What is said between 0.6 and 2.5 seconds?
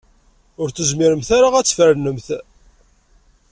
Ur tezmiremt ara ad tfernemt.